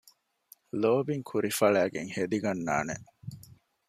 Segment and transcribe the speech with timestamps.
[0.81, 2.95] ލޯބިން ކުރި ފަޅައިގެން ހެދިގަންނާނެ